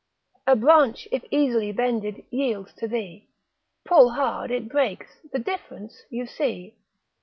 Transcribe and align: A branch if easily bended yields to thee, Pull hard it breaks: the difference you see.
A 0.47 0.55
branch 0.55 1.07
if 1.11 1.23
easily 1.29 1.71
bended 1.71 2.25
yields 2.31 2.73
to 2.79 2.87
thee, 2.87 3.27
Pull 3.85 4.13
hard 4.13 4.49
it 4.49 4.67
breaks: 4.67 5.17
the 5.31 5.37
difference 5.37 6.05
you 6.09 6.25
see. 6.25 6.73